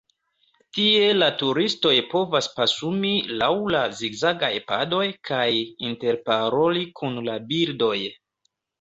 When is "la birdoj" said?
7.33-7.97